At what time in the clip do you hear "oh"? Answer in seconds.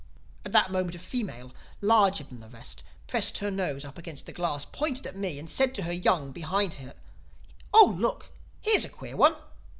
7.71-7.95